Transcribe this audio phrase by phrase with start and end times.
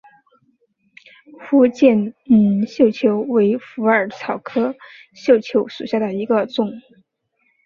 [1.41, 2.15] 福建
[2.67, 4.75] 绣球为虎耳草科
[5.13, 6.71] 绣球属下的一个种。